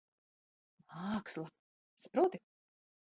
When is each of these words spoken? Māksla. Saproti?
Māksla. 0.95 1.47
Saproti? 2.07 2.41